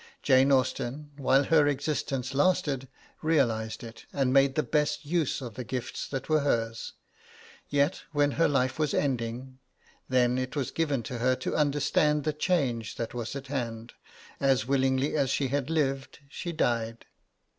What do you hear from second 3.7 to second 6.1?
it, and made the best use of the gifts